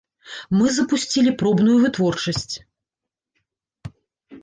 Мы 0.59 0.71
запусцілі 0.77 1.35
пробную 1.43 1.77
вытворчасць. 1.85 2.51